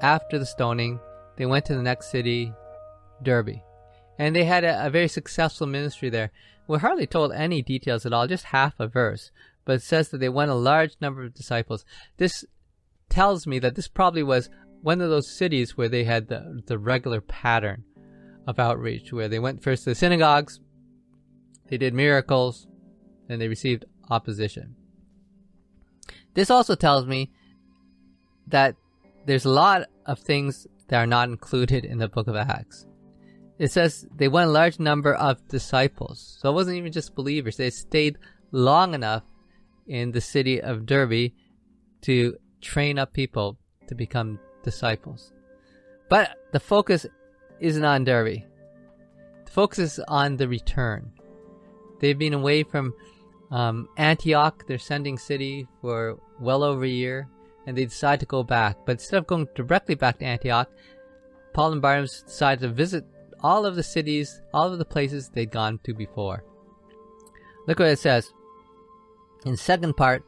[0.00, 1.00] after the stoning,
[1.36, 2.52] they went to the next city,
[3.22, 3.60] Derbe.
[4.18, 6.30] And they had a, a very successful ministry there.
[6.66, 9.30] We're hardly told any details at all, just half a verse
[9.64, 11.84] but it says that they won a large number of disciples.
[12.16, 12.44] This
[13.08, 14.50] tells me that this probably was
[14.82, 17.84] one of those cities where they had the, the regular pattern
[18.46, 20.60] of outreach, where they went first to the synagogues,
[21.68, 22.66] they did miracles,
[23.28, 24.76] and they received opposition.
[26.34, 27.30] This also tells me
[28.48, 28.76] that
[29.26, 32.86] there's a lot of things that are not included in the book of Acts.
[33.58, 36.38] It says they won a large number of disciples.
[36.40, 37.56] So it wasn't even just believers.
[37.56, 38.18] They stayed
[38.50, 39.22] long enough
[39.86, 41.32] in the city of Derbe
[42.02, 45.32] to train up people to become disciples.
[46.08, 47.06] But the focus
[47.60, 48.42] isn't on Derbe.
[49.44, 51.12] The focus is on the return.
[52.00, 52.94] They've been away from
[53.50, 57.28] um, Antioch, their sending city, for well over a year,
[57.66, 58.78] and they decide to go back.
[58.84, 60.70] But instead of going directly back to Antioch,
[61.52, 63.04] Paul and Barnabas decided to visit
[63.40, 66.44] all of the cities, all of the places they'd gone to before.
[67.66, 68.32] Look what it says
[69.44, 70.24] in second part,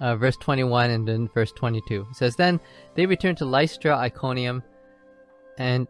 [0.00, 2.06] uh, verse 21 and then verse 22.
[2.10, 2.60] It says, Then
[2.94, 4.62] they returned to Lystra, Iconium,
[5.58, 5.86] and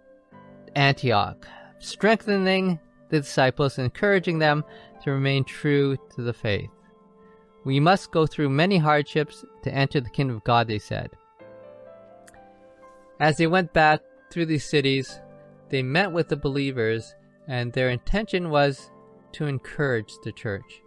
[0.75, 1.47] Antioch,
[1.79, 2.81] strengthening
[3.11, 4.65] the disciples encouraging them
[5.05, 6.71] to remain true to the faith.
[7.65, 11.11] We must go through many hardships to enter the kingdom of God, they said.
[13.21, 14.01] As they went back
[14.31, 15.21] through these cities,
[15.69, 17.15] they met with the believers,
[17.47, 18.91] and their intention was
[19.33, 20.83] to encourage the church.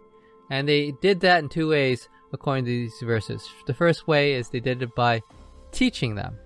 [0.50, 3.48] And they did that in two ways, according to these verses.
[3.66, 5.22] The first way is they did it by
[5.72, 6.38] teaching them.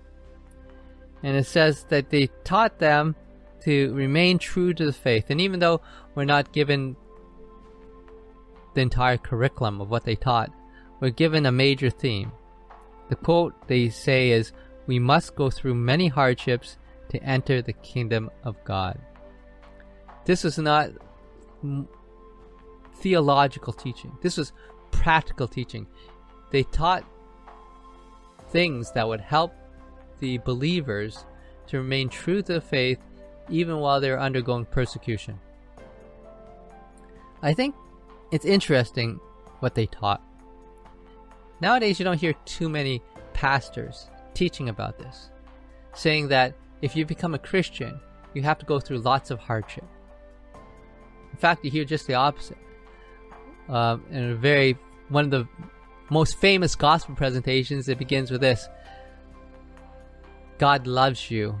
[1.23, 3.15] And it says that they taught them
[3.63, 5.25] to remain true to the faith.
[5.29, 5.81] And even though
[6.15, 6.95] we're not given
[8.73, 10.51] the entire curriculum of what they taught,
[10.99, 12.31] we're given a major theme.
[13.09, 14.53] The quote they say is,
[14.87, 16.77] We must go through many hardships
[17.09, 18.99] to enter the kingdom of God.
[20.25, 20.91] This was not
[22.95, 24.53] theological teaching, this was
[24.91, 25.87] practical teaching.
[26.51, 27.05] They taught
[28.49, 29.53] things that would help
[30.19, 31.25] the believers
[31.67, 32.99] to remain true to the faith
[33.49, 35.39] even while they're undergoing persecution.
[37.41, 37.75] I think
[38.31, 39.19] it's interesting
[39.59, 40.21] what they taught.
[41.59, 43.01] Nowadays, you don't hear too many
[43.33, 45.29] pastors teaching about this,
[45.93, 47.99] saying that if you become a Christian,
[48.33, 49.85] you have to go through lots of hardship.
[51.31, 52.57] In fact, you hear just the opposite.
[53.69, 54.77] Um, in a very
[55.09, 55.47] one of the
[56.09, 58.67] most famous gospel presentations, it begins with this:
[60.57, 61.59] God loves you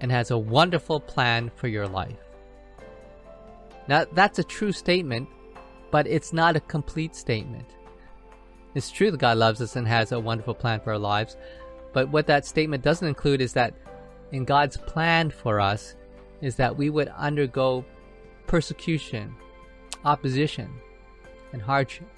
[0.00, 2.18] and has a wonderful plan for your life.
[3.88, 5.28] Now, that's a true statement,
[5.90, 7.76] but it's not a complete statement.
[8.74, 11.36] It's true that God loves us and has a wonderful plan for our lives,
[11.92, 13.74] but what that statement doesn't include is that
[14.32, 15.96] in God's plan for us
[16.40, 17.84] is that we would undergo
[18.46, 19.34] persecution,
[20.04, 20.70] opposition,
[21.52, 22.08] and hardship.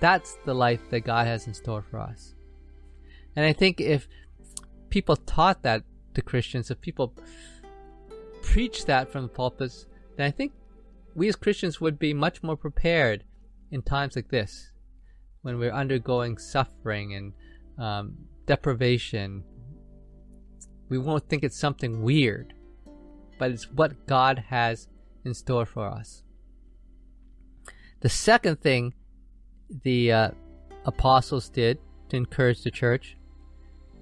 [0.00, 2.34] That's the life that God has in store for us.
[3.36, 4.06] And I think if
[4.90, 5.82] people taught that
[6.14, 7.14] to Christians, if people
[8.42, 9.86] preach that from the pulpits,
[10.16, 10.52] then I think
[11.14, 13.24] we as Christians would be much more prepared
[13.70, 14.72] in times like this,
[15.42, 17.32] when we're undergoing suffering and
[17.78, 19.44] um, deprivation.
[20.88, 22.54] We won't think it's something weird,
[23.38, 24.88] but it's what God has
[25.24, 26.22] in store for us.
[28.00, 28.94] The second thing
[29.82, 30.30] the uh,
[30.84, 31.78] apostles did
[32.10, 33.16] to encourage the church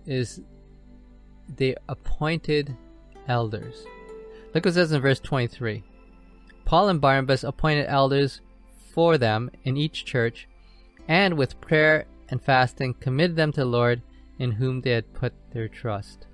[0.06, 0.40] is
[1.56, 2.76] they appointed
[3.28, 3.84] elders.
[4.54, 5.84] Look what it says in verse 23.
[6.72, 8.40] Paul and Barnabas appointed elders
[8.94, 10.48] for them in each church,
[11.06, 14.00] and with prayer and fasting committed them to the Lord
[14.38, 16.26] in whom they had put their trust.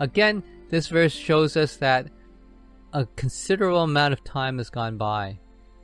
[0.00, 2.08] Again, this verse shows us that
[2.92, 5.38] a considerable amount of time has gone by.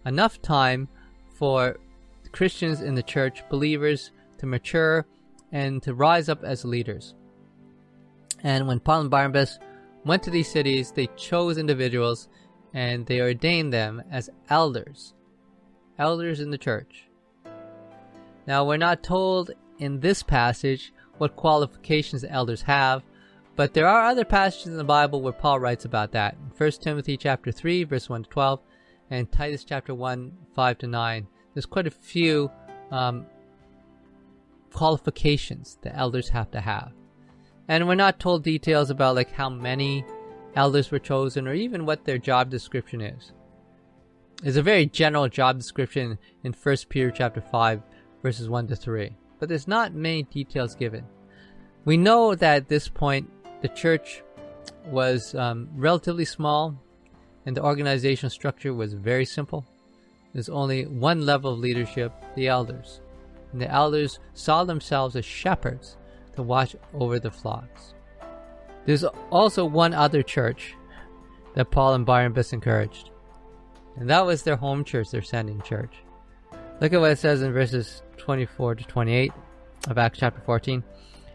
[0.05, 0.87] Enough time
[1.33, 1.79] for
[2.33, 4.11] Christians in the church, believers,
[4.41, 5.07] to mature
[5.53, 7.15] and to rise up as leaders.
[8.43, 9.59] And when Paul and Barnabas
[10.05, 12.29] went to these cities, they chose individuals
[12.75, 15.15] and they ordained them as elders,
[15.99, 17.07] elders in the church.
[18.47, 23.03] Now, we're not told in this passage what qualifications the elders have,
[23.57, 26.35] but there are other passages in the Bible where Paul writes about that.
[26.35, 28.61] In 1 Timothy chapter 3, verse 1 to 12,
[29.11, 31.27] and Titus chapter 1, 5 to 9.
[31.55, 32.51] There's quite a few
[32.91, 33.27] um,
[34.73, 36.93] qualifications the elders have to have.
[37.69, 40.05] And we're not told details about like how many
[40.55, 43.33] elders were chosen or even what their job description is.
[44.43, 47.83] It's a very general job description in 1 Peter chapter 5
[48.23, 51.05] verses 1 to 3, but there's not many details given.
[51.85, 53.31] We know that at this point
[53.63, 54.23] the church
[54.87, 56.79] was um, relatively small
[57.47, 59.67] and the organizational structure was very simple.
[60.33, 63.01] There's only one level of leadership, the elders.
[63.53, 65.97] And the elders saw themselves as shepherds
[66.35, 67.95] to watch over the flocks.
[68.87, 70.75] There's also one other church
[71.55, 73.11] that Paul and Barnabas encouraged,
[73.97, 75.95] and that was their home church, their sending church.
[76.81, 79.33] Look at what it says in verses 24 to 28
[79.89, 80.83] of Acts chapter 14.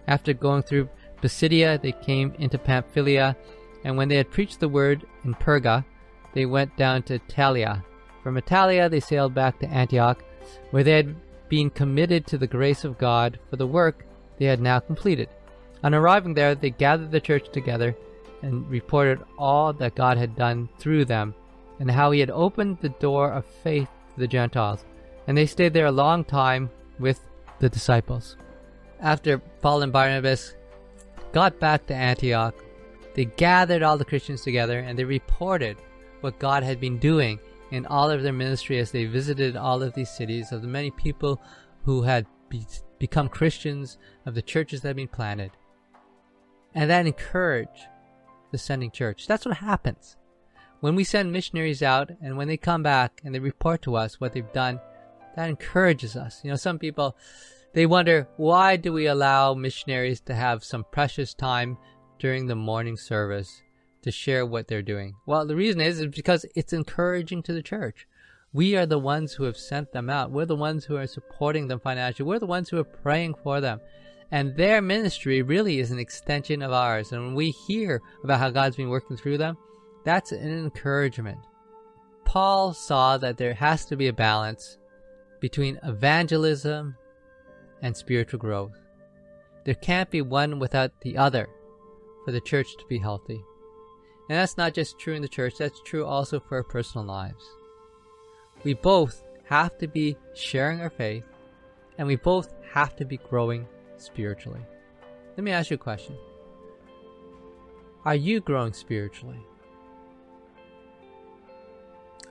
[0.07, 0.89] After going through
[1.21, 3.35] Pisidia, they came into Pamphylia,
[3.83, 5.85] and when they had preached the word in Perga,
[6.33, 7.83] they went down to Attalia.
[8.21, 10.23] From Attalia, they sailed back to Antioch,
[10.71, 11.15] where they had
[11.47, 14.05] been committed to the grace of God for the work
[14.37, 15.29] they had now completed.
[15.83, 17.95] On arriving there, they gathered the church together
[18.41, 21.33] and reported all that God had done through them
[21.79, 24.83] and how he had opened the door of faith to the Gentiles.
[25.27, 26.69] And they stayed there a long time
[26.99, 27.21] with
[27.59, 28.35] the disciples.
[28.99, 30.55] After Paul and Barnabas
[31.31, 32.55] got back to Antioch,
[33.15, 35.77] they gathered all the Christians together and they reported
[36.21, 37.39] what God had been doing
[37.71, 40.91] in all of their ministry as they visited all of these cities of the many
[40.91, 41.41] people
[41.85, 42.65] who had be-
[42.97, 45.51] become Christians, of the churches that had been planted.
[46.73, 47.87] And that encourage
[48.51, 49.27] the sending church.
[49.27, 50.17] That's what happens.
[50.79, 54.19] When we send missionaries out and when they come back and they report to us
[54.19, 54.79] what they've done,
[55.35, 56.41] that encourages us.
[56.43, 57.17] You know, some people,
[57.73, 61.77] they wonder, why do we allow missionaries to have some precious time
[62.17, 63.61] during the morning service
[64.03, 65.15] to share what they're doing?
[65.25, 68.07] Well, the reason is, is because it's encouraging to the church.
[68.53, 70.31] We are the ones who have sent them out.
[70.31, 72.27] We're the ones who are supporting them financially.
[72.27, 73.81] We're the ones who are praying for them.
[74.31, 77.11] And their ministry really is an extension of ours.
[77.11, 79.57] And when we hear about how God's been working through them,
[80.03, 81.39] that's an encouragement.
[82.25, 84.77] Paul saw that there has to be a balance
[85.39, 86.95] between evangelism
[87.81, 88.77] and spiritual growth.
[89.63, 91.47] There can't be one without the other
[92.25, 93.43] for the church to be healthy.
[94.29, 97.43] And that's not just true in the church, that's true also for our personal lives.
[98.63, 101.25] We both have to be sharing our faith,
[101.97, 103.67] and we both have to be growing
[104.01, 104.61] spiritually.
[105.37, 106.17] Let me ask you a question
[108.05, 109.39] Are you growing spiritually?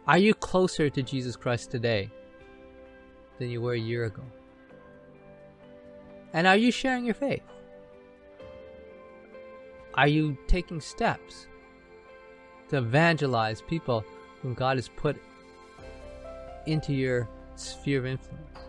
[0.06, 2.10] Are you closer to Jesus Christ today
[3.38, 4.22] than you were a year ago?
[6.32, 7.42] And are you sharing your faith?
[9.94, 11.46] Are you taking steps
[12.68, 14.04] to evangelize people
[14.40, 15.16] whom God has put
[16.66, 18.67] into your sphere of influence?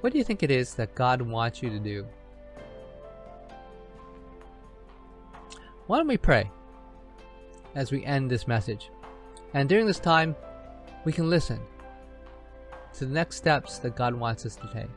[0.00, 2.06] What do you think it is that God wants you to do?
[5.88, 6.50] Why don't we pray
[7.74, 8.90] as we end this message?
[9.54, 10.36] And during this time,
[11.04, 11.58] we can listen
[12.94, 14.90] to the next steps that God wants us to take.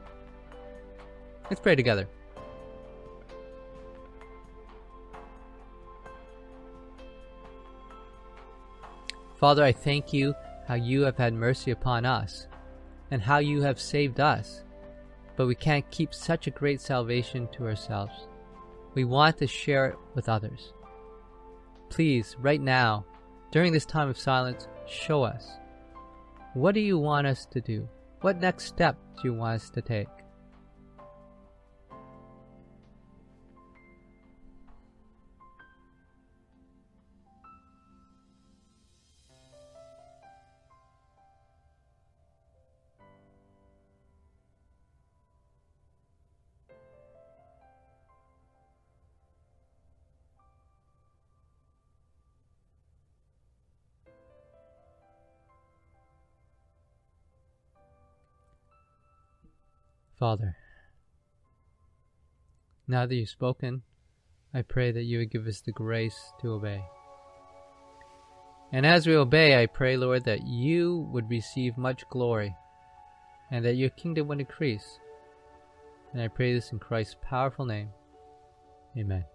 [1.49, 2.07] Let's pray together.
[9.39, 10.35] Father, I thank you
[10.67, 12.45] how you have had mercy upon us
[13.09, 14.61] and how you have saved us
[15.35, 18.27] but we can't keep such a great salvation to ourselves.
[18.93, 20.73] We want to share it with others.
[21.89, 23.05] Please, right now,
[23.51, 25.47] during this time of silence, show us.
[26.53, 27.87] What do you want us to do?
[28.21, 30.07] What next step do you want us to take?
[60.21, 60.55] Father,
[62.87, 63.81] now that you've spoken,
[64.53, 66.83] I pray that you would give us the grace to obey.
[68.71, 72.55] And as we obey, I pray, Lord, that you would receive much glory
[73.49, 74.99] and that your kingdom would increase.
[76.13, 77.89] And I pray this in Christ's powerful name.
[78.95, 79.25] Amen.